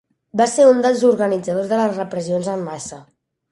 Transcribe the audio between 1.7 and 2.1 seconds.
de les